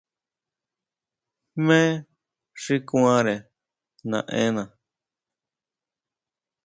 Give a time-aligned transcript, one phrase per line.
[1.53, 1.79] ¿Jmé
[2.61, 3.35] xi kuanre
[4.09, 4.63] naʼena?